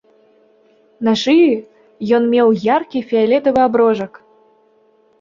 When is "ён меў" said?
2.21-2.49